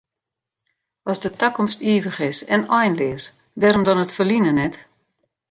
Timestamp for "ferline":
4.17-4.51